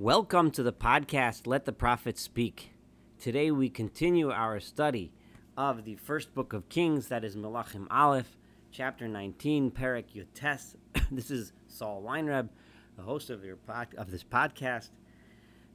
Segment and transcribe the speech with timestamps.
[0.00, 2.72] Welcome to the podcast, Let the Prophets Speak.
[3.18, 5.12] Today we continue our study
[5.58, 8.38] of the first book of Kings, that is Melachim Aleph,
[8.72, 10.76] chapter 19, Perek Yutes.
[11.10, 12.48] this is Saul Weinreb,
[12.96, 14.88] the host of, your pod- of this podcast.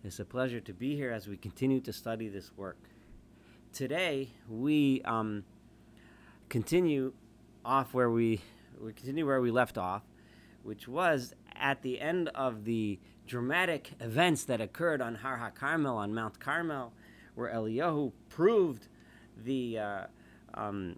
[0.03, 2.79] It's a pleasure to be here as we continue to study this work.
[3.73, 5.44] Today we um,
[6.49, 7.13] continue
[7.63, 8.42] off where we
[8.81, 10.01] we continue where we left off,
[10.63, 16.13] which was at the end of the dramatic events that occurred on Har HaKarmel, on
[16.13, 16.94] Mount Carmel,
[17.36, 18.88] where Eliyahu proved
[19.44, 20.02] the uh,
[20.54, 20.95] um,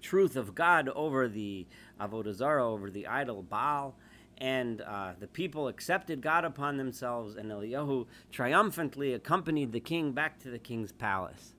[0.00, 1.66] truth of God over the
[2.00, 3.94] Avodah Zarah, over the idol Baal,
[4.38, 10.40] and uh, the people accepted God upon themselves, and Eliyahu triumphantly accompanied the king back
[10.40, 11.54] to the king's palace.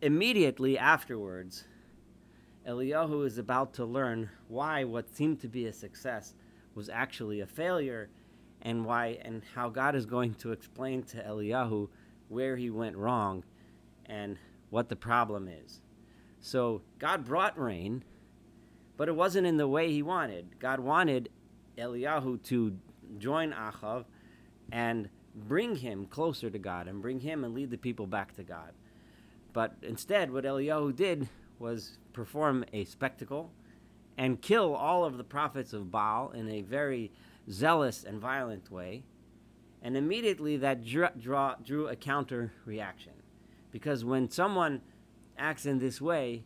[0.00, 1.64] Immediately afterwards,
[2.68, 6.34] Eliyahu is about to learn why what seemed to be a success
[6.74, 8.08] was actually a failure
[8.60, 11.88] and why and how God is going to explain to Eliyahu
[12.28, 13.44] where he went wrong
[14.06, 14.38] and
[14.70, 15.80] what the problem is.
[16.40, 18.04] So God brought rain,
[18.96, 20.58] but it wasn't in the way he wanted.
[20.58, 21.28] God wanted
[21.76, 22.76] Eliyahu to
[23.18, 24.04] join Achav
[24.70, 28.42] and bring him closer to God and bring him and lead the people back to
[28.42, 28.72] God.
[29.52, 33.50] But instead, what Eliyahu did was perform a spectacle
[34.16, 37.10] and kill all of the prophets of Baal in a very
[37.50, 39.04] zealous and violent way.
[39.82, 43.12] And immediately that drew, draw, drew a counter reaction.
[43.70, 44.82] Because when someone
[45.38, 46.44] acts in this way,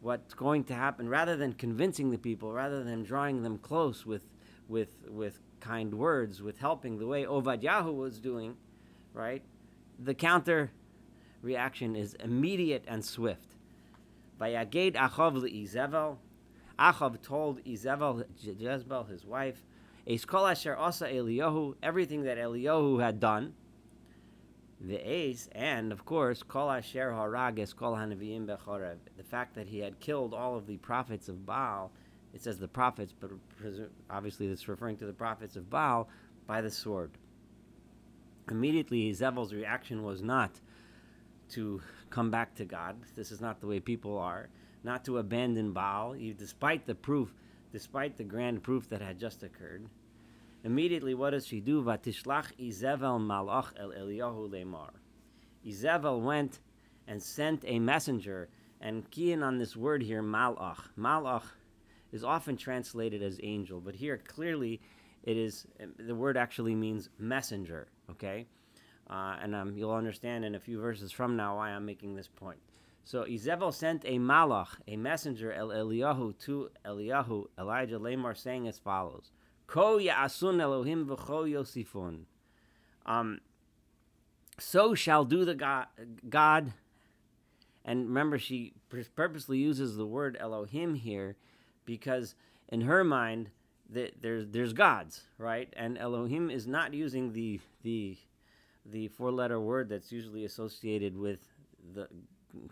[0.00, 4.26] what's going to happen, rather than convincing the people, rather than drawing them close with,
[4.68, 8.56] with, with kind words, with helping the way Ovadyahu was doing,
[9.12, 9.42] right?
[9.98, 10.72] The counter
[11.42, 13.54] reaction is immediate and swift.
[14.40, 16.16] Vayaged Achav le'izevel,
[16.78, 19.62] Achav told Izebel, Jezebel, his wife,
[20.06, 23.54] Eiskol asher asa Eliyahu, everything that Eliyahu had done,
[24.80, 29.78] the ace, and of course, Kol asher harag eskol hanaviyim bechorev, the fact that he
[29.78, 31.90] had killed all of the prophets of Baal,
[32.34, 33.30] it says the prophets, but
[34.10, 36.08] obviously it's referring to the prophets of Baal,
[36.46, 37.12] by the sword.
[38.50, 40.60] Immediately, Zevel's reaction was not
[41.50, 41.80] to
[42.10, 42.96] come back to God.
[43.16, 44.50] This is not the way people are
[44.84, 47.34] not to abandon Baal, despite the proof,
[47.72, 49.88] despite the grand proof that had just occurred.
[50.62, 51.82] Immediately, what does she do?
[51.82, 54.90] Vatishlach Izevel malach el Eliyahu lemar.
[55.66, 56.60] Izevel went
[57.06, 58.48] and sent a messenger,
[58.80, 60.78] and key in on this word here, malach.
[60.98, 61.44] Malach
[62.12, 64.80] is often translated as angel, but here clearly
[65.22, 65.66] it is
[65.98, 67.88] the word actually means messenger.
[68.10, 68.46] Okay,
[69.10, 72.28] uh, and um, you'll understand in a few verses from now why I'm making this
[72.28, 72.60] point.
[73.04, 78.78] So Izebel sent a malach, a messenger, El Eliyahu, to Eliyahu, Elijah Lamar, saying as
[78.78, 79.30] follows:
[79.66, 82.24] Ko ya'asun Elohim v'cho yosifun.
[83.04, 83.40] Um,
[84.58, 85.86] so shall do the God,
[86.28, 86.72] God.
[87.84, 88.72] And remember, she
[89.14, 91.36] purposely uses the word Elohim here
[91.84, 92.34] because
[92.68, 93.50] in her mind,
[93.90, 95.72] that there's there's gods, right?
[95.76, 98.16] And Elohim is not using the the
[98.86, 101.40] the four letter word that's usually associated with
[101.94, 102.08] the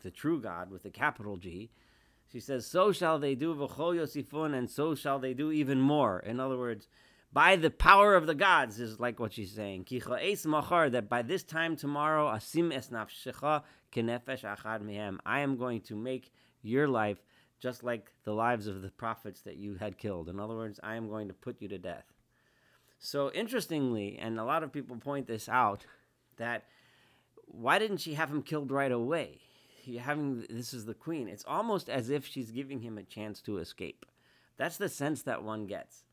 [0.02, 1.70] the true God with a capital G.
[2.30, 6.20] She says, "So shall they do v'chol yosifun, and so shall they do even more."
[6.20, 6.88] In other words,
[7.32, 9.86] by the power of the gods is like what she's saying.
[9.88, 13.62] That by this time tomorrow, asim es nafshecha
[13.92, 15.18] kenefesh achad mehem.
[15.26, 16.32] I am going to make
[16.62, 17.24] your life
[17.58, 20.28] just like the lives of the prophets that you had killed.
[20.28, 22.12] In other words, I am going to put you to death.
[22.98, 25.86] So interestingly, and a lot of people point this out,
[26.38, 26.64] that
[27.46, 29.40] why didn't she have him killed right away?
[30.00, 31.28] Having this is the queen.
[31.28, 34.06] It's almost as if she's giving him a chance to escape.
[34.56, 36.04] That's the sense that one gets.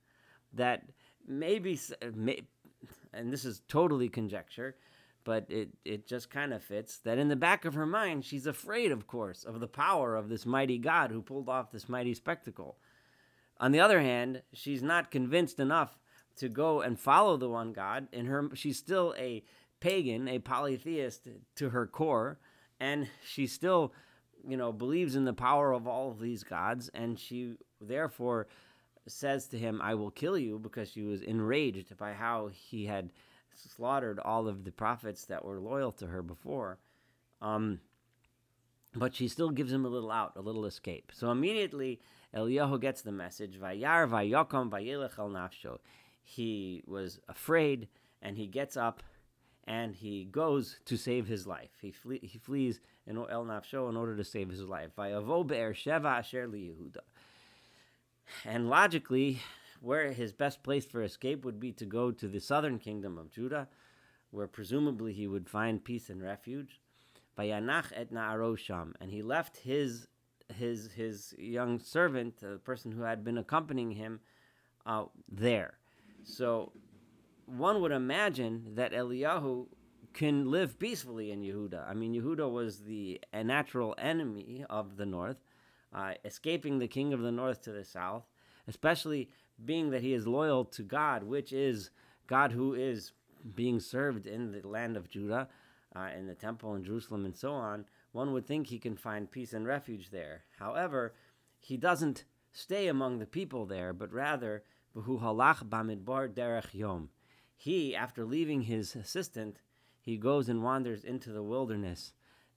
[0.53, 0.83] That
[1.27, 1.79] maybe,
[2.15, 2.41] may,
[3.13, 4.75] and this is totally conjecture,
[5.23, 8.47] but it, it just kind of fits that in the back of her mind, she's
[8.47, 12.13] afraid, of course, of the power of this mighty God who pulled off this mighty
[12.13, 12.77] spectacle.
[13.59, 15.99] On the other hand, she's not convinced enough
[16.37, 18.07] to go and follow the one God.
[18.11, 19.43] In her, she's still a
[19.79, 22.39] pagan, a polytheist to her core
[22.79, 23.93] and she still
[24.47, 28.47] you know believes in the power of all of these gods and she therefore
[29.07, 33.09] says to him i will kill you because she was enraged by how he had
[33.67, 36.79] slaughtered all of the prophets that were loyal to her before.
[37.41, 37.79] Um,
[38.95, 41.11] but she still gives him a little out a little escape.
[41.13, 41.99] So immediately
[42.35, 45.79] eliyahu gets the message vayar vayakom vayelech el nafsho.
[46.23, 47.87] He was afraid
[48.21, 49.03] and he gets up
[49.69, 51.69] and he goes to save his life.
[51.79, 54.89] He, flee, he flees in El Nafsho in order to save his life.
[58.45, 59.39] And logically,
[59.79, 63.31] where his best place for escape would be to go to the southern kingdom of
[63.31, 63.67] Judah,
[64.31, 66.79] where presumably he would find peace and refuge.
[67.37, 70.07] Vayanach et na'arosham, and he left his
[70.57, 74.19] his his young servant, the person who had been accompanying him,
[74.87, 75.75] uh, there.
[76.23, 76.71] So
[77.57, 79.67] one would imagine that Eliyahu
[80.13, 81.87] can live peacefully in Yehuda.
[81.87, 85.37] I mean, Yehuda was the natural enemy of the north,
[85.93, 88.23] uh, escaping the king of the north to the south,
[88.67, 89.29] especially
[89.63, 91.91] being that he is loyal to God, which is
[92.27, 93.11] God who is
[93.55, 95.47] being served in the land of Judah,
[95.95, 97.85] uh, in the temple in Jerusalem, and so on.
[98.11, 100.43] One would think he can find peace and refuge there.
[100.57, 101.13] However,
[101.59, 104.63] he doesn't stay among the people there, but rather,
[104.95, 107.09] halach bamidbar derech yom.
[107.61, 109.57] He, after leaving his assistant,
[109.99, 112.13] he goes and wanders into the wilderness,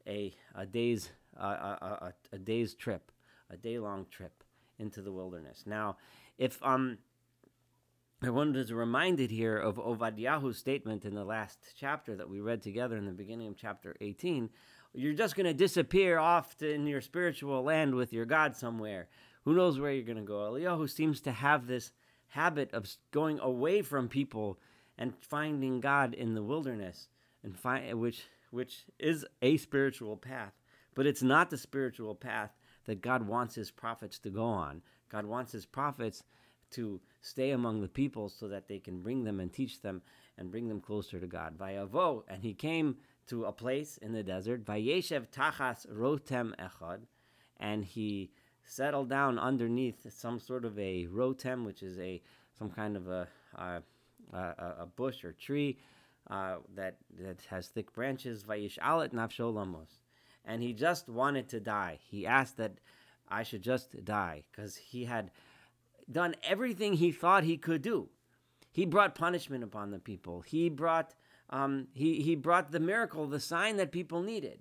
[0.07, 3.11] a, a day's a, a, a, day's trip,
[3.51, 4.45] a day long trip
[4.79, 5.65] into the wilderness.
[5.67, 5.97] Now,
[6.39, 6.99] if um,
[8.21, 12.97] one is reminded here of Ovadiyahu's statement in the last chapter that we read together
[12.97, 14.51] in the beginning of chapter 18,
[14.95, 19.09] you're just going to disappear off to, in your spiritual land with your God somewhere.
[19.45, 20.53] Who knows where you're going to go?
[20.53, 21.91] Eliyahu seems to have this
[22.29, 24.61] habit of going away from people
[24.99, 27.09] and finding God in the wilderness
[27.43, 30.53] and find which which is a spiritual path,
[30.94, 32.50] but it's not the spiritual path
[32.85, 34.83] that God wants his prophets to go on.
[35.09, 36.23] God wants his prophets
[36.73, 40.03] to stay among the people so that they can bring them and teach them
[40.37, 41.56] and bring them closer to God.
[41.56, 42.97] Vayavo, and he came
[43.29, 47.00] to a place in the desert, Vayeshev tachas rotem echad,
[47.59, 48.31] and he
[48.65, 52.21] settled down underneath some sort of a rotem, which is a
[52.59, 53.83] some kind of a a,
[54.33, 55.79] a, a bush or tree
[56.31, 58.45] uh, that that has thick branches.
[58.45, 59.99] Vayish alet nafsholamos,
[60.45, 61.99] and he just wanted to die.
[62.03, 62.73] He asked that
[63.29, 65.31] I should just die because he had
[66.11, 68.09] done everything he thought he could do.
[68.71, 70.41] He brought punishment upon the people.
[70.43, 71.15] He brought
[71.51, 74.61] um, he he brought the miracle, the sign that people needed.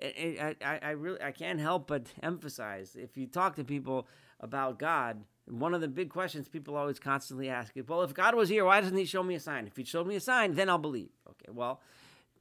[0.00, 4.06] I, I, I really I can't help but emphasize if you talk to people
[4.40, 8.34] about God, one of the big questions people always constantly ask is, well, if God
[8.34, 9.66] was here, why doesn't He show me a sign?
[9.66, 11.10] If He showed me a sign, then I'll believe.
[11.28, 11.80] Okay, well,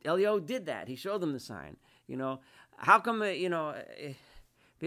[0.05, 0.87] Elio did that.
[0.87, 1.77] He showed them the sign.
[2.07, 2.39] You know,
[2.77, 3.21] how come?
[3.21, 4.13] Uh, you know, eh,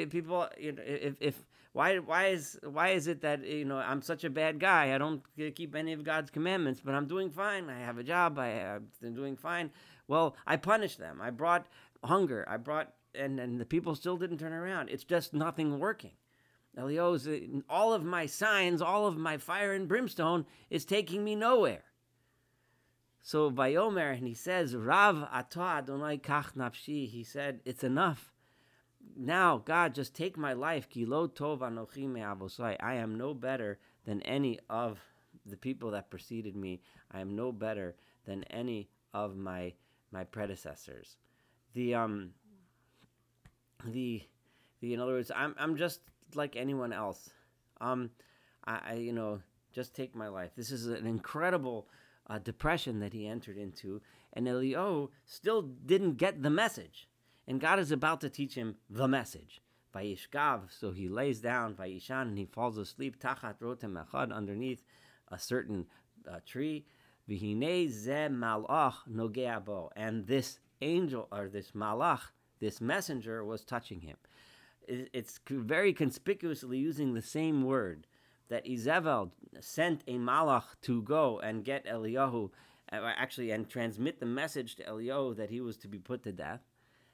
[0.07, 0.49] people.
[0.59, 1.43] You know, if if
[1.73, 4.95] why why is why is it that you know I'm such a bad guy?
[4.95, 5.23] I don't
[5.55, 7.69] keep any of God's commandments, but I'm doing fine.
[7.69, 8.39] I have a job.
[8.39, 9.71] I, I'm doing fine.
[10.09, 11.21] Well, I punished them.
[11.21, 11.67] I brought
[12.03, 12.45] hunger.
[12.49, 14.89] I brought and and the people still didn't turn around.
[14.89, 16.13] It's just nothing working.
[16.81, 21.85] Elios, all of my signs, all of my fire and brimstone is taking me nowhere.
[23.21, 28.33] So Vayomer, and he says, Rav Ato Adonai Kach Nafshi, he said, it's enough.
[29.17, 30.89] Now, God, just take my life.
[30.89, 32.77] Kilo Tov Anochi Me'avosai.
[32.81, 34.99] I am no better than any of
[35.45, 36.81] the people that preceded me.
[37.11, 39.75] I am no better than any of my
[40.13, 41.17] my predecessors.
[41.75, 42.31] The um
[43.85, 44.23] the
[44.81, 46.01] the in other words, I'm I'm just
[46.37, 47.31] like anyone else.
[47.81, 48.11] Um,
[48.65, 49.41] I, I you know
[49.73, 50.51] just take my life.
[50.57, 51.89] This is an incredible
[52.29, 54.01] uh, depression that he entered into,
[54.33, 57.09] and Elio still didn't get the message.
[57.47, 59.61] And God is about to teach him the message.
[59.95, 64.85] Vayishkav, so he lays down, Vayishan, and he falls asleep, Tachat rotem echad, underneath
[65.29, 65.87] a certain
[66.31, 66.85] uh, tree.
[67.29, 72.21] Vihine ze malach nogeabo, and this angel, or this malach,
[72.61, 74.17] this messenger was touching him
[74.91, 78.07] it's very conspicuously using the same word
[78.49, 79.31] that Izebel
[79.61, 82.51] sent a malach to go and get Eliyahu,
[82.93, 86.33] uh, actually, and transmit the message to Eliyahu that he was to be put to
[86.33, 86.61] death.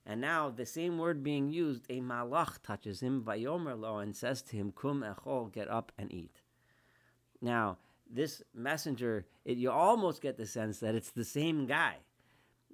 [0.07, 4.41] And now the same word being used, a malach touches him, vayomer lo, and says
[4.43, 6.41] to him, kum echol, get up and eat.
[7.43, 7.79] Now,
[8.11, 11.97] this messenger, it, you almost get the sense that it's the same guy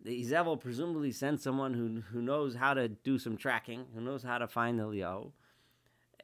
[0.05, 4.23] the Izebel presumably sent someone who who knows how to do some tracking, who knows
[4.23, 5.33] how to find the Leo.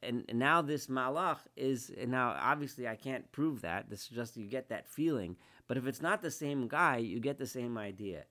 [0.01, 3.91] And, and now this malach is now obviously I can't prove that.
[3.91, 5.37] This is just you get that feeling.
[5.67, 8.25] But if it's not the same guy, you get the same idea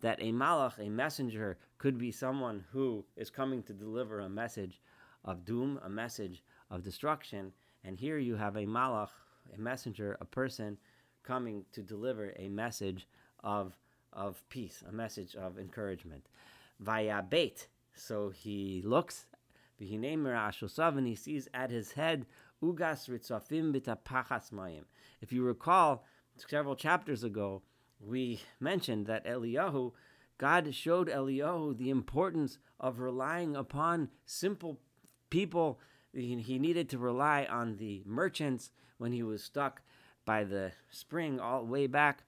[0.00, 4.80] that a malach, a messenger, could be someone who is coming to deliver a message
[5.24, 7.52] of doom, a message of destruction.
[7.84, 9.10] And here you have a malach,
[9.54, 10.78] a messenger, a person
[11.22, 13.08] coming to deliver a message
[13.42, 13.76] of
[14.14, 16.26] of peace, a message of encouragement.
[16.80, 17.68] Bait.
[17.94, 19.26] So he looks,
[19.78, 22.26] and he sees at his head
[22.62, 24.84] ugas ritzafim bitapachas mayim.
[25.20, 26.04] If you recall,
[26.36, 27.62] several chapters ago,
[28.00, 29.92] we mentioned that Eliyahu,
[30.38, 34.80] God showed Eliyahu the importance of relying upon simple
[35.30, 35.78] people
[36.12, 39.82] he needed to rely on the merchants when he was stuck
[40.24, 42.24] by the spring all the way back.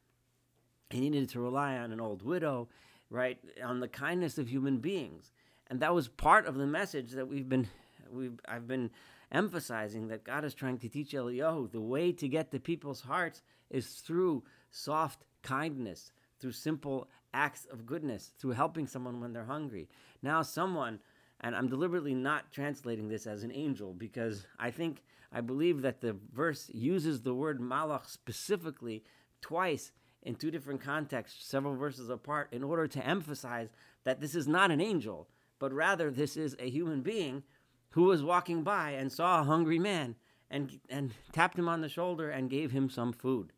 [0.90, 2.68] He needed to rely on an old widow,
[3.10, 3.38] right?
[3.64, 5.32] On the kindness of human beings.
[5.68, 7.68] And that was part of the message that we've been
[8.10, 8.90] we've I've been
[9.32, 13.42] emphasizing that God is trying to teach Eliyahu the way to get to people's hearts
[13.70, 19.88] is through soft kindness, through simple acts of goodness, through helping someone when they're hungry.
[20.22, 21.00] Now someone
[21.40, 25.02] and I'm deliberately not translating this as an angel because I think
[25.32, 29.04] I believe that the verse uses the word malach specifically
[29.40, 29.92] twice
[30.26, 34.72] in two different contexts, several verses apart, in order to emphasize that this is not
[34.72, 35.28] an angel,
[35.60, 37.44] but rather this is a human being
[37.90, 40.16] who was walking by and saw a hungry man
[40.50, 43.52] and, and tapped him on the shoulder and gave him some food.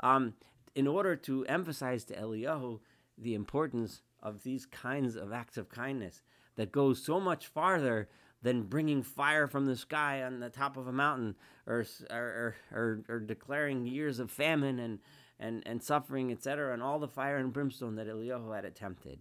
[0.00, 0.32] Um,
[0.74, 2.80] in order to emphasize to Eliyahu
[3.18, 6.22] the importance of these kinds of acts of kindness
[6.56, 8.08] that goes so much farther
[8.40, 11.34] than bringing fire from the sky on the top of a mountain
[11.66, 15.00] or, or, or, or declaring years of famine and,
[15.40, 19.20] and, and suffering, etc., and all the fire and brimstone that Eliyahu had attempted.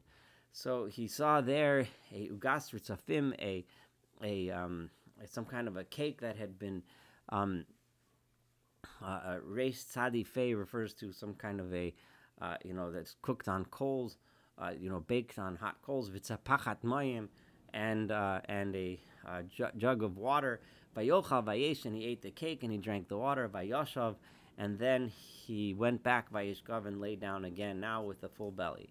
[0.51, 3.65] So he saw there a ugas ritzafim, a,
[4.23, 4.89] a, um,
[5.25, 6.83] some kind of a cake that had been
[7.29, 7.65] um,
[9.03, 11.93] uh, reis tzadi fei refers to some kind of a,
[12.41, 14.17] uh, you know, that's cooked on coals
[14.59, 17.27] uh, you know, baked on hot coals, pachat mayim,
[17.73, 19.41] and uh, and a uh,
[19.77, 20.59] jug of water.
[20.95, 23.47] Vayochal vayesh, and he ate the cake and he drank the water.
[23.47, 24.15] Vayoshav,
[24.57, 28.89] and then he went back vayishkav and lay down again, now with a full belly.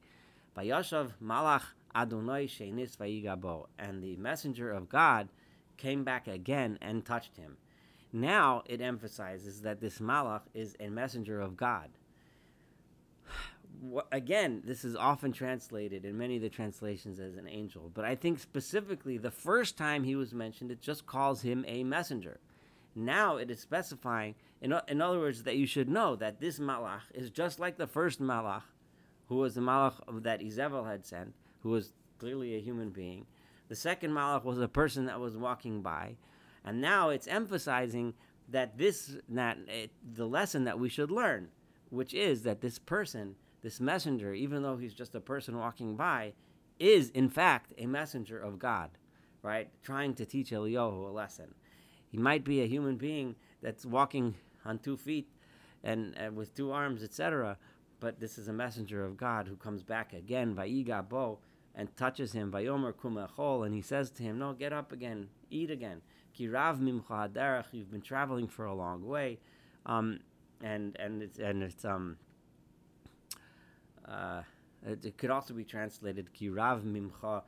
[0.57, 5.29] Vayoshav malach Adonai shenis vayigabo, and the messenger of God
[5.77, 7.57] came back again and touched him.
[8.13, 11.91] Now it emphasizes that this malach is a messenger of God
[14.11, 18.15] again, this is often translated in many of the translations as an angel, but I
[18.15, 22.41] think specifically the first time he was mentioned, it just calls him a messenger.
[22.97, 27.03] Now it is specifying, in, in other words, that you should know that this malach
[27.15, 28.63] is just like the first malach,
[29.29, 33.27] who was the malach that Izebel had sent, who was clearly a human being.
[33.69, 36.17] The second malach was a person that was walking by,
[36.65, 38.15] and now it's emphasizing
[38.49, 41.49] that this, that it, the lesson that we should learn,
[41.91, 43.37] which is that this person
[43.67, 46.33] this messenger, even though he's just a person walking by,
[46.79, 48.91] is in fact a messenger of God,
[49.43, 49.69] right?
[49.83, 51.53] Trying to teach Eliyahu a lesson.
[52.17, 55.29] He might be a human being that's walking on two feet
[55.85, 57.59] and, and with two arms, etc.
[58.01, 61.41] But this is a messenger of God who comes back again, Vayiga Bo,
[61.75, 65.71] and touches him, Vayomer Kumechol, and he says to him, No, get up again, eat
[65.71, 66.01] again.
[66.35, 69.39] Kirav Mimcha Derech, you've been traveling for a long way.
[69.85, 70.21] Um,
[70.63, 72.17] and and it's and it's um
[74.09, 74.41] uh,
[74.87, 77.43] it, it, could also be translated kirav mimcha,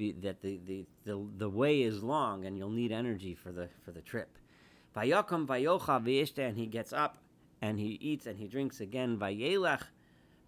[0.00, 3.68] be, that the, the, the, the way is long and you'll need energy for the
[3.84, 4.38] for the trip.
[4.96, 7.18] Vayakam vayocha v'ishta, and he gets up
[7.60, 9.18] and he eats and he drinks again.
[9.18, 9.82] Vayelech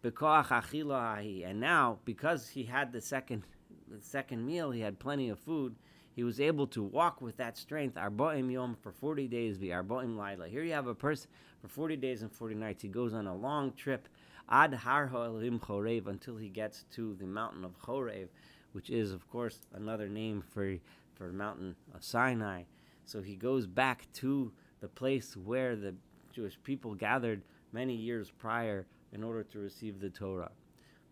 [0.02, 3.42] b'koach achila and now because he had the second
[3.88, 5.76] the second meal, he had plenty of food.
[6.14, 10.16] He was able to walk with that strength, arboim yom, for 40 days, be arboim
[10.16, 10.48] laila.
[10.48, 11.28] Here you have a person
[11.60, 12.82] for 40 days and 40 nights.
[12.82, 14.08] He goes on a long trip
[14.48, 18.28] ad har ha'elim chorev until he gets to the mountain of Chorev,
[18.72, 20.78] which is, of course, another name for
[21.14, 22.62] for mountain of Sinai.
[23.04, 25.94] So he goes back to the place where the
[26.32, 30.50] Jewish people gathered many years prior in order to receive the Torah.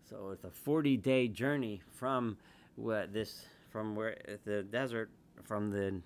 [0.09, 2.37] So it's a 40-day journey from
[2.77, 5.09] this from where the desert
[5.43, 6.01] from the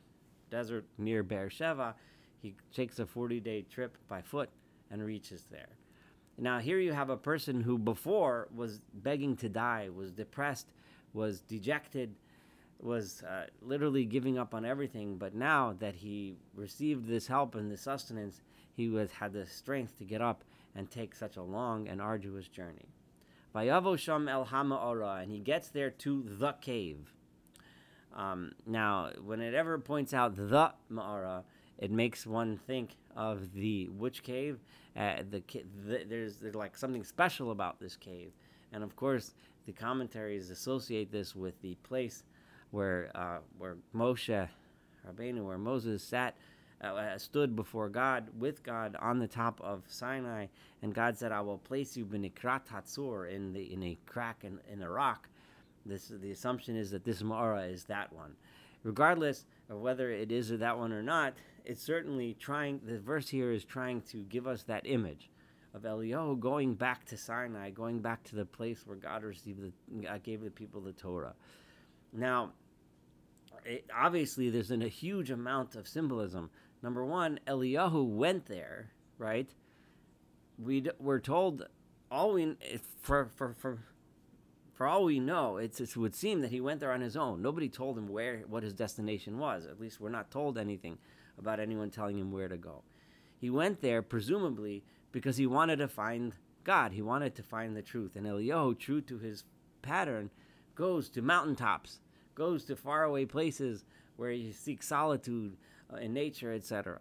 [0.52, 1.96] desert near Beersheba.
[2.42, 4.50] He takes a 40-day trip by foot
[4.92, 5.78] and reaches there.
[6.38, 10.68] Now, here you have a person who before was begging to die, was depressed,
[11.16, 12.14] was dejected,
[12.80, 15.18] was uh, literally giving up on everything.
[15.18, 18.42] But now that he received this help and this sustenance,
[18.74, 20.44] he was had the strength to get up
[20.76, 22.90] and take such a long and arduous journey.
[23.56, 27.14] Vayavo Sham El Hama'ora, and he gets there to the cave.
[28.14, 31.44] Um, now, when it ever points out the Ma'ara,
[31.78, 34.60] it makes one think of the witch cave.
[34.96, 35.44] Uh, the,
[35.86, 38.32] the, there's there's like something special about this cave,
[38.72, 39.34] and of course
[39.66, 42.24] the commentaries associate this with the place
[42.72, 44.48] where uh, where Moshe
[45.08, 46.36] Rabbeinu, where Moses sat.
[46.84, 50.48] Uh, uh, stood before God with God on the top of Sinai,
[50.82, 54.90] and God said, "I will place you in the in a crack in, in a
[54.90, 55.30] rock."
[55.86, 58.36] This the assumption is that this Mara is that one.
[58.84, 61.34] Regardless of whether it is that one or not,
[61.66, 65.30] it's certainly trying, the verse here is trying to give us that image
[65.76, 70.20] of Eliyahu going back to Sinai, going back to the place where God received the,
[70.20, 71.34] gave the people the Torah.
[72.14, 72.54] Now,
[73.66, 76.50] it, obviously there's an, a huge amount of symbolism.
[76.82, 79.50] Number one, Eliyahu went there, right?
[80.58, 81.68] We we're told
[82.10, 82.56] all we
[83.02, 83.80] for for for
[84.74, 87.42] for all we know, it would seem that he went there on his own.
[87.42, 89.66] Nobody told him where what his destination was.
[89.66, 90.98] At least we're not told anything
[91.38, 92.84] about anyone telling him where to go.
[93.40, 94.84] He went there presumably
[95.16, 96.34] because he wanted to find
[96.66, 96.92] God.
[96.92, 98.18] He wanted to find the truth.
[98.18, 99.46] And Eliyahu, true to his
[99.82, 100.30] pattern,
[100.76, 102.02] goes to mountaintops,
[102.36, 103.86] goes to faraway places
[104.18, 105.56] where he seeks solitude
[105.90, 107.00] uh, in nature, etc.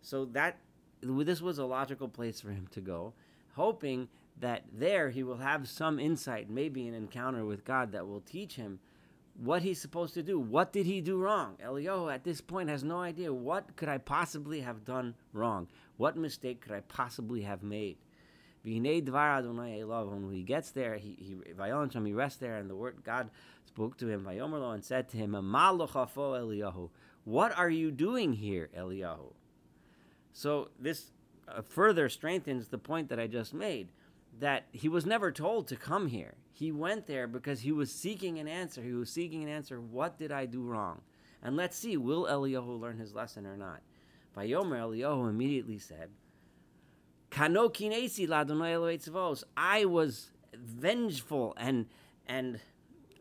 [0.00, 0.58] So that
[1.02, 3.14] this was a logical place for him to go,
[3.54, 4.08] hoping
[4.40, 8.56] that there he will have some insight, maybe an encounter with God that will teach
[8.56, 8.80] him
[9.34, 10.38] what he's supposed to do.
[10.38, 11.56] What did he do wrong?
[11.64, 13.32] Eliyahu at this point has no idea.
[13.32, 15.68] What could I possibly have done wrong?
[15.96, 17.96] What mistake could I possibly have made?
[18.64, 21.36] When he gets there, he he
[22.04, 23.30] he rests there, and the word God
[23.66, 25.32] spoke to him, and said to him,
[27.24, 29.32] What are you doing here, Eliyahu?
[30.32, 31.10] So this
[31.48, 33.88] uh, further strengthens the point that I just made
[34.38, 36.34] that he was never told to come here.
[36.52, 38.82] He went there because he was seeking an answer.
[38.82, 39.80] He was seeking an answer.
[39.80, 41.00] What did I do wrong?
[41.42, 43.80] And let's see, will Eliyahu learn his lesson or not?
[44.36, 46.10] Vayomer Eliyahu immediately said,
[47.30, 47.70] Kano
[49.56, 51.86] I was vengeful and
[52.26, 52.60] and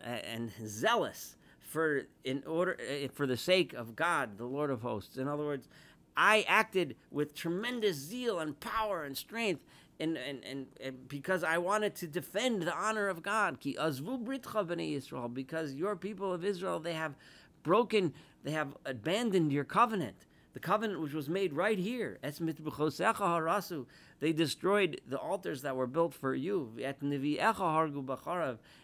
[0.04, 5.18] and zealous for in order eh, for the sake of God, the Lord of hosts.
[5.18, 5.70] In other words,
[6.16, 9.64] I acted with tremendous zeal and power and strength
[10.00, 13.60] and, and, and, and, because I wanted to defend the honor of God.
[13.60, 17.16] Ki Yisrael, because your people of Israel, they have
[17.64, 18.14] broken,
[18.44, 20.26] they have abandoned your covenant.
[20.54, 22.18] The covenant which was made right here.
[24.20, 26.74] They destroyed the altars that were built for you.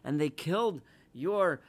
[0.03, 0.81] And they killed
[1.13, 1.59] your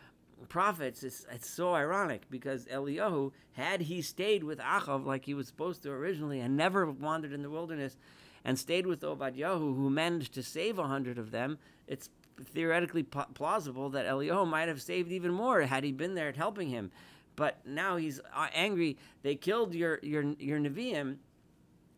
[0.49, 1.02] prophets.
[1.02, 5.83] It's, it's so ironic because Eliyahu, had he stayed with Achav like he was supposed
[5.83, 7.97] to originally and never wandered in the wilderness,
[8.45, 12.09] and stayed with Obadiah, who managed to save a hundred of them, it's
[12.54, 16.90] theoretically plausible that Eliyahu might have saved even more had he been there helping him.
[17.37, 18.96] But now he's uh, angry.
[19.22, 21.16] They killed your your your Nevi'im,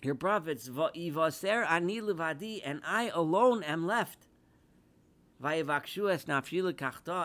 [0.02, 0.68] your prophets.
[0.68, 0.78] And
[2.84, 4.26] I alone am left.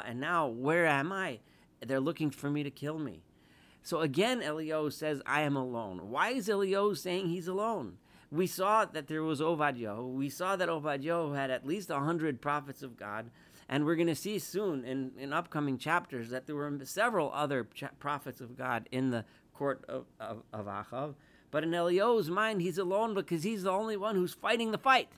[0.07, 1.39] And now where am I?
[1.85, 3.21] They're looking for me to kill me.
[3.83, 6.09] So again, Eliyahu says, I am alone.
[6.09, 7.97] Why is Eliyahu saying he's alone?
[8.31, 10.01] we saw that there was Obadiah.
[10.01, 13.29] We saw that Obadiah had at least a hundred prophets of God,
[13.69, 17.67] and we're going to see soon in, in upcoming chapters that there were several other
[17.73, 21.15] ch- prophets of God in the court of, of, of Achav.
[21.51, 25.09] But in Eliyahu's mind, he's alone because he's the only one who's fighting the fight.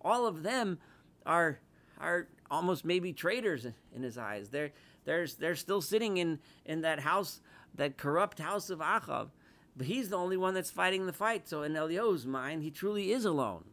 [0.00, 0.78] All of them
[1.24, 1.60] are
[1.98, 4.48] are almost maybe traitors in his eyes.
[4.48, 4.72] They're
[5.04, 7.40] they're they're still sitting in in that house,
[7.74, 9.30] that corrupt house of Achav
[9.76, 11.48] but he's the only one that's fighting the fight.
[11.48, 13.64] So in Eliyahu's mind, he truly is alone.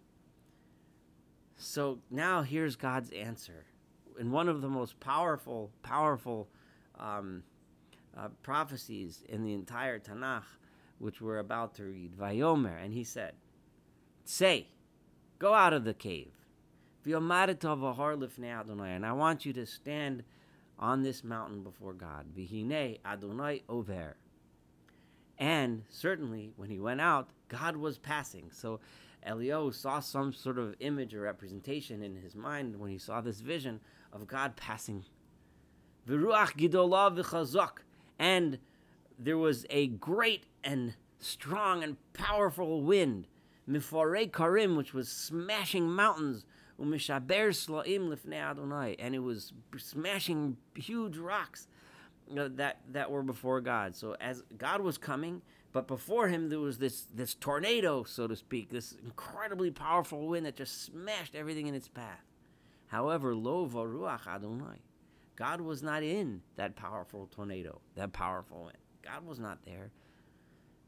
[1.58, 3.66] So now here's God's answer.
[4.20, 6.50] In one of the most powerful, powerful
[7.00, 7.44] um,
[8.18, 10.44] uh, prophecies in the entire Tanakh,
[10.98, 13.34] which we're about to read, Vayomer, and he said,
[14.26, 14.68] Say,
[15.40, 16.32] go out of the cave.
[17.06, 20.24] And I want you to stand
[20.78, 22.26] on this mountain before God.
[22.36, 24.18] Vihine Adonai over.
[25.38, 28.50] And certainly when he went out, God was passing.
[28.52, 28.80] So
[29.28, 33.42] Eliyahu saw some sort of image or representation in his mind when he saw this
[33.42, 33.80] vision
[34.12, 35.06] of God passing.
[38.20, 38.60] And
[39.20, 43.28] there was a great and strong and powerful wind,
[43.70, 46.46] Mifore Karim, which was smashing mountains,
[49.00, 51.68] and it was smashing huge rocks
[52.30, 53.96] that that were before God.
[53.96, 55.42] So as God was coming,
[55.72, 60.46] but before him there was this this tornado, so to speak, this incredibly powerful wind
[60.46, 62.26] that just smashed everything in its path.
[62.88, 64.82] However, lo varuach Adonai,
[65.36, 68.78] God was not in that powerful tornado, that powerful wind.
[69.02, 69.92] God was not there.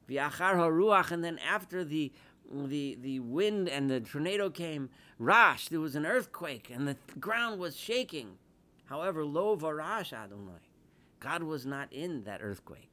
[0.09, 2.11] V'achar haruach, and then after the
[2.51, 7.59] the the wind and the tornado came, rash, there was an earthquake, and the ground
[7.59, 8.37] was shaking.
[8.85, 10.59] However, lo varash Adonai.
[11.19, 12.89] God was not in that earthquake.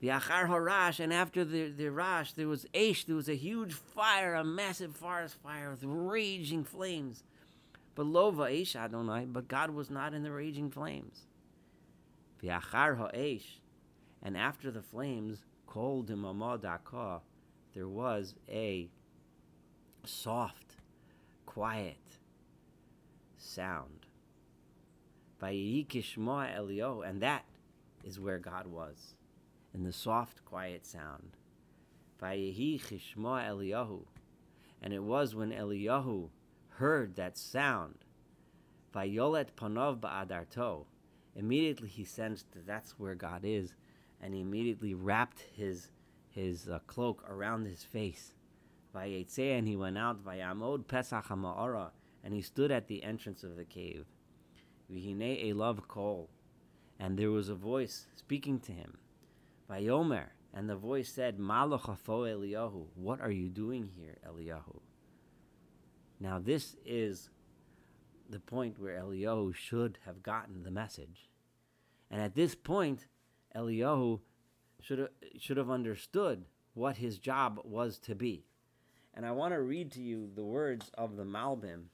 [0.00, 3.72] The Achar Harash, and after the, the Rash, there was Aish, there was a huge
[3.72, 7.24] fire, a massive forest fire with raging flames.
[7.96, 11.26] But lo Aish Adonai, but God was not in the raging flames.
[12.40, 13.58] The Achar Ha'esh,
[14.22, 17.20] and after the flames, Kol Daka,
[17.74, 18.88] there was a
[20.04, 20.76] soft,
[21.46, 22.18] quiet
[23.36, 24.06] sound.
[25.40, 27.44] Vayikishma Elio, and that
[28.04, 29.14] is where God was,
[29.74, 31.36] in the soft, quiet sound.
[32.20, 34.02] Vayehi chishma Eliyahu.
[34.82, 36.28] And it was when Eliyahu
[36.70, 37.96] heard that sound,
[38.94, 40.86] Vayolet panov ba'adarto.
[41.36, 43.74] Immediately he sensed that that's where God is,
[44.20, 45.90] and he immediately wrapped his
[46.30, 48.34] his uh, cloak around his face.
[48.94, 50.24] And he went out.
[50.88, 54.06] Pesach and he stood at the entrance of the cave.
[54.92, 55.54] Vihine
[56.98, 58.98] and there was a voice speaking to him.
[59.70, 64.80] And the voice said, what are you doing here, Eliyahu?
[66.18, 67.30] Now this is
[68.28, 71.28] the point where Eliyahu should have gotten the message.
[72.10, 73.06] And at this point,
[73.54, 74.20] Eliyahu
[74.80, 78.44] should have, should have understood what his job was to be.
[79.14, 81.84] And I want to read to you the words of the Malbim.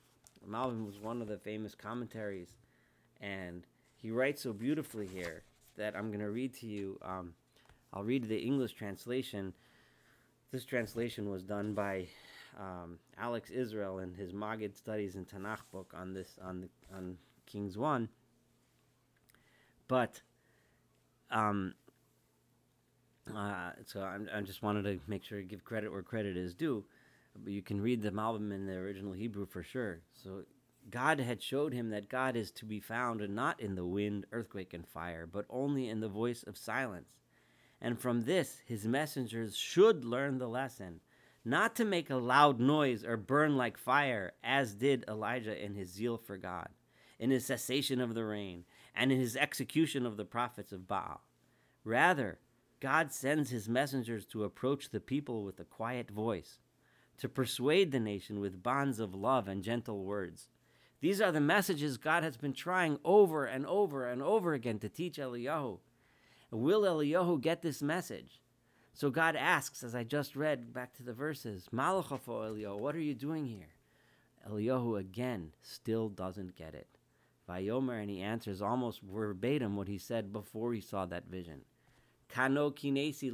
[0.46, 2.54] Malbim was one of the famous commentaries,
[3.20, 3.66] and
[3.96, 5.42] he writes so beautifully here
[5.76, 6.98] that I'm going to read to you.
[7.02, 7.34] Um,
[7.92, 9.54] I'll read the English translation.
[10.52, 12.08] This translation was done by
[12.60, 17.16] um, Alex Israel in his Maggid Studies in Tanakh book on this on the, on
[17.46, 18.08] Kings One.
[19.88, 20.20] But
[21.30, 21.74] um,
[23.32, 26.54] uh, so I'm, I just wanted to make sure to give credit where credit is
[26.54, 26.84] due.
[27.42, 30.00] But you can read the Malbim in the original Hebrew for sure.
[30.12, 30.44] So
[30.90, 34.74] God had showed him that God is to be found not in the wind, earthquake,
[34.74, 37.14] and fire, but only in the voice of silence.
[37.80, 41.00] And from this, his messengers should learn the lesson
[41.44, 45.92] not to make a loud noise or burn like fire, as did Elijah in his
[45.92, 46.68] zeal for God,
[47.18, 51.20] in his cessation of the rain, and in his execution of the prophets of Baal.
[51.84, 52.38] Rather,
[52.84, 56.58] God sends his messengers to approach the people with a quiet voice,
[57.16, 60.50] to persuade the nation with bonds of love and gentle words.
[61.00, 64.90] These are the messages God has been trying over and over and over again to
[64.90, 65.78] teach Eliyahu.
[66.50, 68.42] Will Eliyahu get this message?
[68.92, 73.00] So God asks, as I just read back to the verses, Malachafo Eliyahu, what are
[73.00, 73.72] you doing here?
[74.46, 76.88] Eliyahu again still doesn't get it.
[77.48, 81.62] Vayomer, and he answers almost verbatim what he said before he saw that vision.
[82.28, 83.32] Kano kinesi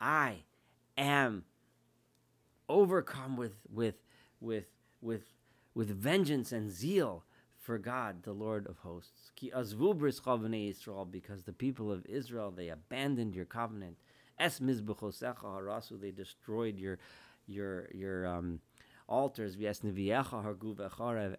[0.00, 0.44] I
[0.96, 1.44] am
[2.68, 3.96] overcome with with
[4.40, 4.66] with
[5.00, 5.34] with
[5.74, 7.24] with vengeance and zeal
[7.60, 9.30] for God, the Lord of hosts.
[9.36, 13.96] Ki Israel, because the people of Israel they abandoned your covenant.
[14.38, 16.98] Es they destroyed your
[17.46, 18.60] your your um,
[19.06, 19.56] altars.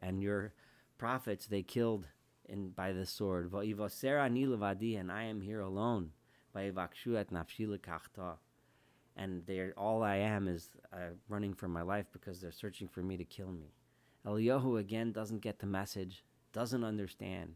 [0.02, 0.54] And your
[0.98, 2.06] prophets they killed
[2.48, 3.52] in by the sword.
[3.54, 6.12] And I am here alone.
[9.18, 13.02] And they're all I am is uh, running for my life because they're searching for
[13.02, 13.74] me to kill me.
[14.26, 16.24] Eliyahu again doesn't get the message,
[16.54, 17.56] doesn't understand,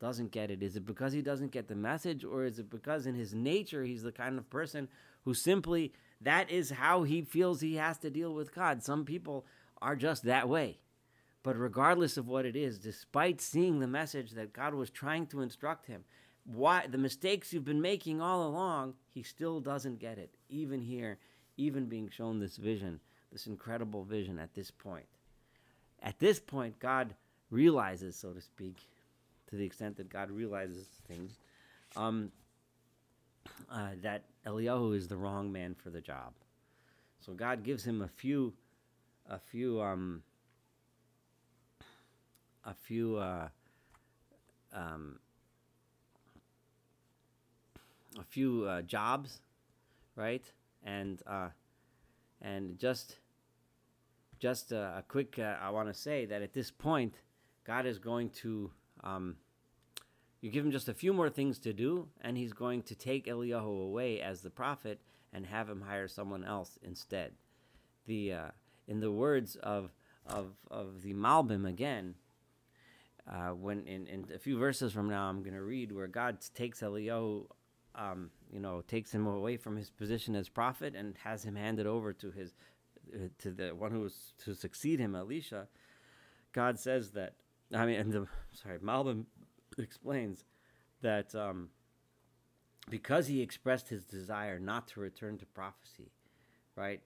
[0.00, 0.62] doesn't get it.
[0.62, 3.84] Is it because he doesn't get the message, or is it because in his nature
[3.84, 4.88] he's the kind of person
[5.24, 8.82] who simply that is how he feels he has to deal with God?
[8.82, 9.46] Some people
[9.80, 10.78] are just that way.
[11.42, 15.40] But regardless of what it is, despite seeing the message that God was trying to
[15.40, 16.04] instruct him,
[16.44, 20.30] why the mistakes you've been making all along, he still doesn't get it.
[20.48, 21.18] Even here,
[21.56, 23.00] even being shown this vision,
[23.32, 25.06] this incredible vision at this point.
[26.02, 27.14] At this point, God
[27.50, 28.88] realizes, so to speak,
[29.48, 31.38] to the extent that God realizes things,
[31.96, 32.30] um,
[33.70, 36.32] uh, that Eliyahu is the wrong man for the job.
[37.20, 38.52] So God gives him a few,
[39.28, 40.22] a few, um,
[42.64, 43.48] a few, uh,
[44.72, 45.18] um,
[48.18, 49.40] a few uh, jobs,
[50.16, 50.44] right?
[50.84, 51.48] And uh,
[52.40, 53.18] and just
[54.42, 57.14] just a, a quick, uh, I want to say that at this point,
[57.64, 58.72] God is going to,
[59.04, 59.36] um,
[60.40, 63.26] you give him just a few more things to do, and he's going to take
[63.26, 65.00] Eliyahu away as the prophet
[65.32, 67.30] and have him hire someone else instead.
[68.06, 68.48] The, uh,
[68.88, 69.92] in the words of,
[70.26, 72.16] of, of the Malbim again,
[73.30, 76.38] uh, when in, in a few verses from now, I'm going to read where God
[76.54, 77.46] takes Eliyahu,
[77.94, 81.86] um, you know, takes him away from his position as prophet and has him handed
[81.86, 82.54] over to his
[83.14, 85.68] uh, to the one who was to succeed him, Elisha,
[86.52, 87.34] God says that.
[87.74, 89.26] I mean, and the sorry, Malbim
[89.78, 90.44] explains
[91.00, 91.68] that um,
[92.90, 96.10] because he expressed his desire not to return to prophecy,
[96.76, 97.00] right?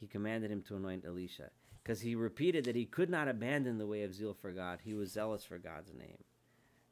[0.00, 1.50] He commanded him to anoint Elisha
[1.88, 4.80] because he repeated that he could not abandon the way of zeal for God.
[4.84, 6.18] He was zealous for God's name,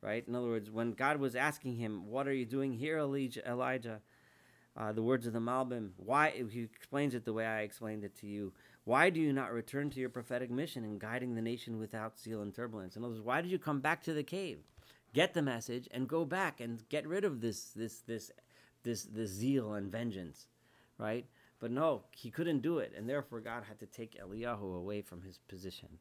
[0.01, 0.27] right?
[0.27, 4.01] In other words, when God was asking him, "What are you doing here, Elijah?"
[4.75, 5.91] Uh, the words of the Malbim.
[5.99, 8.55] Why he explains it the way I explained it to you.
[8.85, 12.41] Why do you not return to your prophetic mission in guiding the nation without zeal
[12.41, 12.97] and turbulence?
[12.97, 14.65] In other words, why did you come back to the cave?
[15.17, 18.31] get the message and go back and get rid of this this this
[18.83, 20.47] this this zeal and vengeance,
[20.99, 21.27] right?
[21.59, 25.23] But no, he couldn't do it, and therefore God had to take Eliyahu away from
[25.23, 25.99] his position.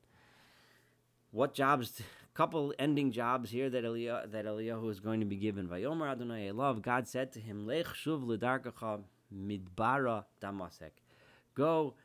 [1.32, 2.02] What jobs?
[2.34, 5.68] Couple ending jobs here that Eliyahu, that Eliyahu is going to be given.
[5.68, 6.82] Vayomer Adonai Elav.
[6.82, 8.26] God said to him, Lech shuv
[9.34, 10.92] midbara damasek.
[11.54, 11.96] Go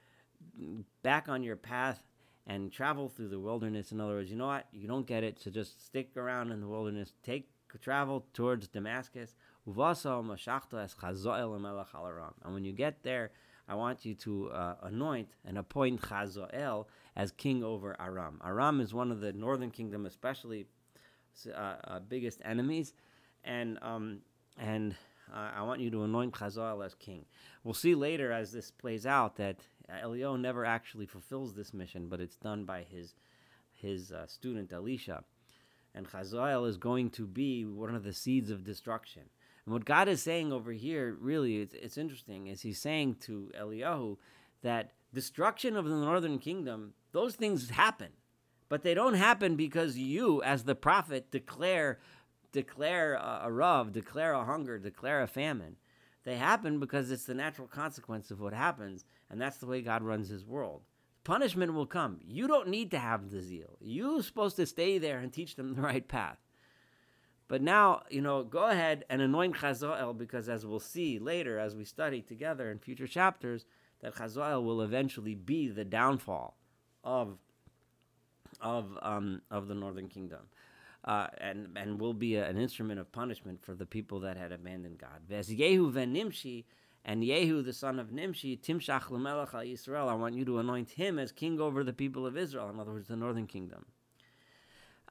[1.03, 2.03] back on your path
[2.47, 3.93] and travel through the wilderness.
[3.93, 4.67] In other words, you know what?
[4.73, 7.13] You don't get it, so just stick around in the wilderness.
[7.23, 7.49] Take
[7.81, 9.35] travel towards Damascus.
[12.45, 13.31] And when you get there,
[13.69, 18.41] I want you to uh, anoint and appoint Chazael as king over Aram.
[18.45, 20.67] Aram is one of the northern kingdom, especially
[21.47, 22.95] uh, uh, biggest enemies,
[23.45, 24.23] and um,
[24.59, 24.97] and
[25.33, 27.25] uh, I want you to anoint Chazael as king.
[27.63, 29.59] We'll see later as this plays out that
[30.03, 33.15] Elio never actually fulfills this mission, but it's done by his
[33.73, 35.25] his uh, student Elisha.
[35.95, 39.23] And Chazael is going to be one of the seeds of destruction.
[39.71, 43.53] And what God is saying over here, really, it's, it's interesting, is He's saying to
[43.57, 44.17] Eliyahu
[44.63, 48.09] that destruction of the northern kingdom, those things happen,
[48.69, 52.01] but they don't happen because you, as the prophet, declare
[52.51, 55.77] declare a, a rav, declare a hunger, declare a famine.
[56.25, 60.03] They happen because it's the natural consequence of what happens, and that's the way God
[60.03, 60.83] runs his world.
[61.23, 62.19] Punishment will come.
[62.27, 63.79] You don't need to have the zeal.
[63.81, 66.39] You're supposed to stay there and teach them the right path.
[67.51, 71.75] But now, you know, go ahead and anoint Chazael because as we'll see later as
[71.75, 73.67] we study together in future chapters,
[74.03, 76.57] that Chazael will eventually be the downfall
[77.03, 77.39] of
[78.61, 80.47] of um, of the northern kingdom
[81.05, 84.53] uh, and and will be a, an instrument of punishment for the people that had
[84.53, 85.21] abandoned God.
[85.29, 86.67] Yehu ben Nimshi,
[87.05, 90.09] and Yehu the son of Nimshi, Timshach lemelech al Yisrael.
[90.09, 92.71] I want you to anoint him as king over the people of Israel.
[92.71, 93.87] In other words, the northern kingdom.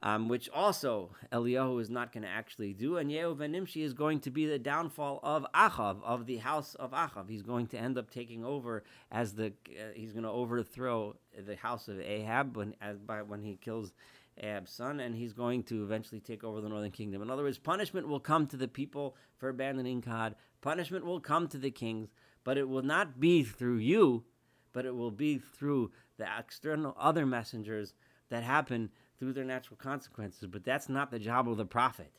[0.02, 3.92] Um, which also Eliyahu is not going to actually do, and Yehu ben Nimshi is
[3.92, 7.28] going to be the downfall of Achav, of the house of Achav.
[7.28, 8.82] He's going to end up taking over
[9.12, 13.42] as the uh, he's going to overthrow the house of Ahab when as by when
[13.42, 13.92] he kills
[14.38, 17.20] Ahab's son, and he's going to eventually take over the northern kingdom.
[17.20, 20.34] In other words, punishment will come to the people for abandoning God.
[20.62, 22.08] Punishment will come to the kings,
[22.42, 24.24] but it will not be through you,
[24.72, 27.92] but it will be through the external other messengers
[28.30, 30.48] that happen through their natural consequences.
[30.48, 32.10] But that's not the job of the prophet.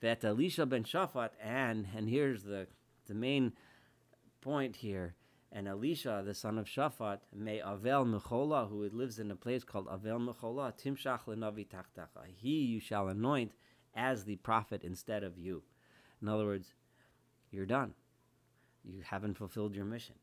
[0.00, 2.66] That Elisha ben Shaphat, and and here's the
[3.06, 3.52] the main
[4.40, 5.14] point here
[5.52, 9.88] and Elisha, the son of Shaphat, may Avel Mechola, who lives in a place called
[9.88, 12.24] Avel Mechola, Timshach lenavi tachtacha.
[12.36, 13.52] He you shall anoint
[13.94, 15.62] as the prophet instead of you.
[16.22, 16.74] In other words,
[17.50, 17.94] you're done.
[18.84, 20.14] You haven't fulfilled your mission.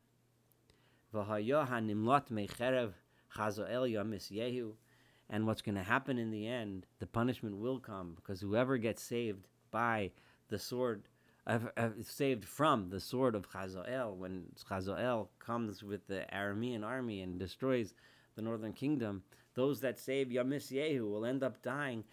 [5.30, 9.02] And what's going to happen in the end, the punishment will come because whoever gets
[9.02, 10.10] saved by
[10.48, 11.02] the sword
[12.02, 17.94] saved from the sword of Chazael when Chazael comes with the Aramean army and destroys
[18.36, 19.22] the northern kingdom.
[19.54, 22.04] Those that save Yamis Yehu will end up dying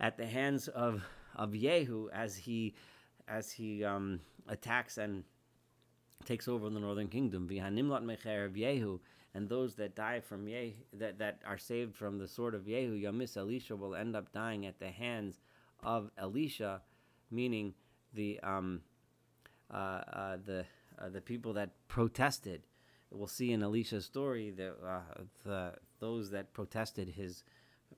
[0.00, 1.04] at the hands of
[1.36, 2.74] of Yehu as he
[3.28, 5.24] as he um, attacks and
[6.24, 7.48] takes over the northern kingdom.
[7.48, 9.00] Yehu,
[9.34, 13.02] and those that die from Yehu, that, that are saved from the sword of Yehu,
[13.02, 15.40] Yamis Elisha, will end up dying at the hands
[15.82, 16.82] of Elisha,
[17.30, 17.74] meaning
[18.14, 18.80] the um,
[19.72, 20.64] uh, uh, the
[20.98, 22.62] uh, the people that protested.
[23.10, 25.00] We'll see in Elisha's story that uh,
[25.44, 27.44] the, those that protested his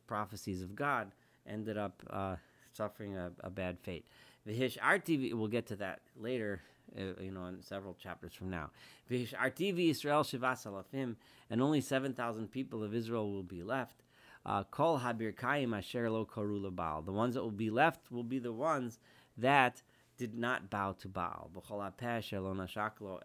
[0.06, 1.12] prophecies of God
[1.46, 2.36] ended up uh,
[2.72, 4.06] suffering a, a, bad fate.
[4.46, 6.60] Vihish RTV, we'll get to that later,
[6.96, 8.70] Uh, you know, in several chapters from now.
[9.10, 11.16] RTV Israel Shivas Alafim,
[11.50, 14.02] and only 7,000 people of Israel will be left.
[14.46, 17.02] Uh, Kol Habir Kaim Asher Lo Karula Baal.
[17.02, 18.98] The ones that will be left will be the ones
[19.36, 19.82] that
[20.16, 21.50] did not bow to Baal,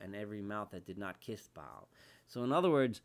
[0.01, 1.87] and every mouth that did not kiss Baal.
[2.27, 3.01] So, in other words,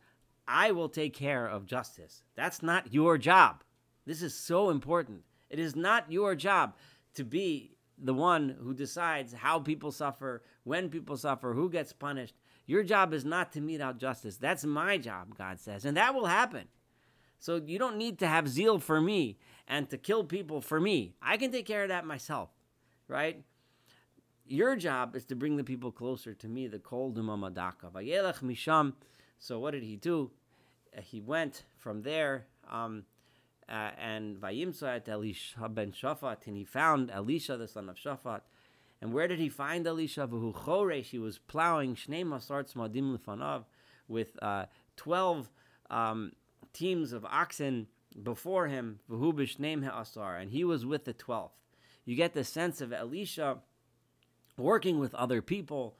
[0.47, 2.23] I will take care of justice.
[2.35, 3.63] That's not your job.
[4.05, 5.23] This is so important.
[5.49, 6.75] It is not your job
[7.15, 12.35] to be the one who decides how people suffer, when people suffer, who gets punished.
[12.65, 14.37] Your job is not to mete out justice.
[14.37, 16.67] That's my job, God says, and that will happen.
[17.39, 21.13] So you don't need to have zeal for me and to kill people for me.
[21.21, 22.49] I can take care of that myself,
[23.07, 23.43] right?
[24.45, 27.91] Your job is to bring the people closer to me, the kol dumamadaka.
[28.41, 28.93] Misham.
[29.39, 30.31] So what did he do?
[30.97, 33.03] Uh, he went from there um,
[33.69, 38.41] uh, and vayimsa at Elisha ben Shaphat, and he found Elisha, the son of Shaphat.
[39.01, 40.27] And where did he find Elisha?
[40.27, 41.05] V'hu choresh.
[41.05, 43.65] He was plowing shnei masarts madim lefanav
[44.07, 45.49] with uh, twelve
[45.89, 46.31] um,
[46.73, 47.87] teams of oxen
[48.23, 48.99] before him.
[49.09, 51.53] V'hu b'shneim ha'asar, and he was with the twelfth.
[52.05, 53.57] you get the sense of Elisha
[54.57, 55.97] working with other people,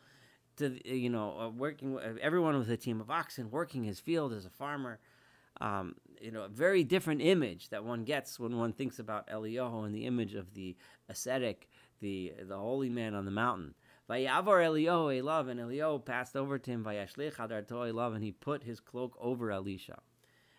[0.56, 4.34] to you know, uh, working with everyone with a team of oxen, working his field
[4.34, 5.00] as a farmer.
[5.60, 9.86] Um, you know, a very different image that one gets when one thinks about Eliyahu
[9.86, 10.76] and the image of the
[11.10, 13.74] ascetic, the the holy man on the mountain.
[14.10, 16.84] Vayavor Eliyahu Elav, and Eliyahu passed over to him.
[16.84, 20.00] Vayashlich Hadarto Elav, and he put his cloak over Elisha.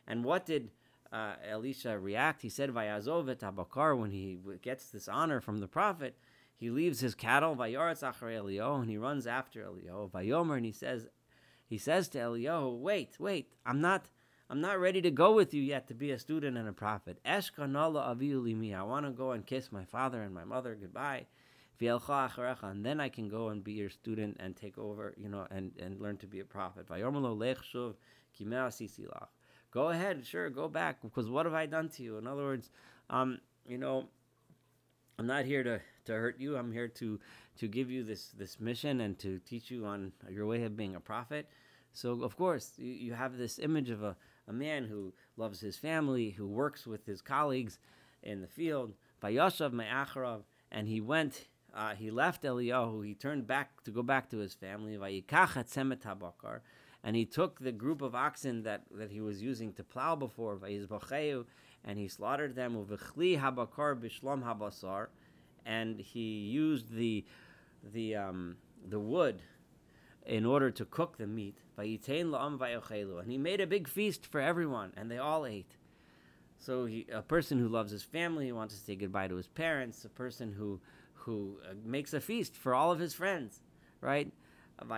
[0.06, 0.70] And what did
[1.12, 2.42] uh, Elisha react?
[2.42, 6.18] He said, Vayazov et Abakar, when he gets this honor from the prophet,
[6.56, 10.10] he leaves his cattle, Vayoretz Achar Eliyahu, and he runs after Eliyahu.
[10.10, 11.06] Vayomer, and he says,
[11.66, 14.08] he says to Eliyahu, wait, wait, I'm not,
[14.50, 17.18] I'm not ready to go with you yet to be a student and a prophet.
[17.24, 21.26] Eshkanala aviu limi, I want to go and kiss my father and my mother goodbye.
[21.80, 25.72] And then I can go and be your student and take over, you know, and,
[25.78, 26.88] and learn to be a prophet.
[29.70, 32.18] Go ahead, sure, go back, because what have I done to you?
[32.18, 32.70] In other words,
[33.10, 34.08] um, you know,
[35.18, 36.56] I'm not here to, to hurt you.
[36.56, 37.20] I'm here to
[37.58, 40.94] to give you this this mission and to teach you on your way of being
[40.94, 41.48] a prophet.
[41.92, 44.16] So of course you, you have this image of a,
[44.48, 47.78] a man who loves his family, who works with his colleagues
[48.22, 48.94] in the field.
[49.22, 51.46] Vayashav me'acharav, and he went.
[51.74, 53.06] Uh, he left Eliyahu.
[53.06, 54.96] He turned back to go back to his family.
[54.96, 56.60] Vayikach etzemet habakar,
[57.04, 60.56] and he took the group of oxen that, that he was using to plow before.
[60.56, 61.44] Vayizbacheu,
[61.84, 65.08] and he slaughtered them v'chli habakar bishlam habasar,
[65.66, 67.24] and he used the
[67.92, 68.56] the um,
[68.88, 69.42] the wood
[70.28, 71.56] in order to cook the meat.
[71.78, 71.98] And
[73.30, 75.76] he made a big feast for everyone, and they all ate.
[76.58, 79.48] So he, a person who loves his family, who wants to say goodbye to his
[79.48, 80.80] parents, a person who
[81.14, 83.60] who uh, makes a feast for all of his friends,
[84.00, 84.32] right?
[84.80, 84.90] And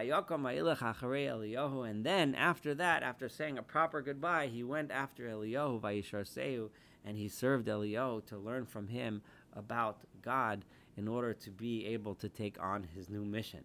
[2.05, 6.71] then after that, after saying a proper goodbye, he went after Eliyahu, Vayishar
[7.05, 9.23] and he served Eliyahu to learn from him
[9.55, 10.65] about God
[10.97, 13.65] in order to be able to take on his new mission.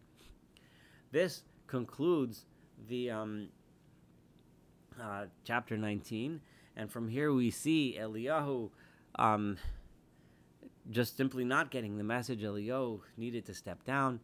[1.11, 2.45] This concludes
[2.87, 3.47] the um,
[5.01, 6.41] uh, chapter 19,
[6.75, 8.69] and from here we see Eliyahu
[9.17, 9.57] um,
[10.91, 12.41] just simply not getting the message.
[12.41, 14.19] Eliyahu needed to step down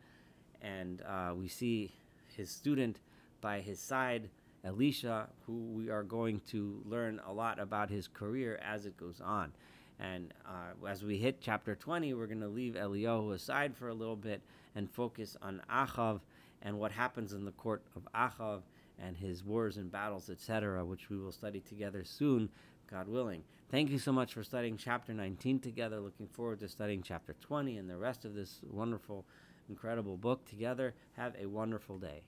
[0.62, 1.91] and uh, we see
[2.36, 2.99] his student
[3.41, 4.30] by his side,
[4.63, 9.19] Elisha, who we are going to learn a lot about his career as it goes
[9.21, 9.51] on.
[9.99, 13.93] And uh, as we hit chapter 20, we're going to leave Eliyahu aside for a
[13.93, 14.41] little bit
[14.75, 16.21] and focus on Achav
[16.62, 18.62] and what happens in the court of Achav
[19.00, 22.50] and his wars and battles, etc., which we will study together soon,
[22.89, 23.43] God willing.
[23.69, 26.00] Thank you so much for studying chapter 19 together.
[26.00, 29.26] Looking forward to studying chapter 20 and the rest of this wonderful
[29.69, 30.93] incredible book together.
[31.13, 32.24] Have a wonderful day.